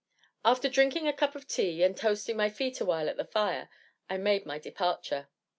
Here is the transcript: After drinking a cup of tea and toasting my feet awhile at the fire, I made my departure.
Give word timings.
After 0.43 0.67
drinking 0.67 1.07
a 1.07 1.13
cup 1.13 1.35
of 1.35 1.47
tea 1.47 1.83
and 1.83 1.95
toasting 1.95 2.35
my 2.35 2.49
feet 2.49 2.81
awhile 2.81 3.07
at 3.07 3.17
the 3.17 3.25
fire, 3.25 3.69
I 4.09 4.17
made 4.17 4.47
my 4.47 4.57
departure. 4.57 5.27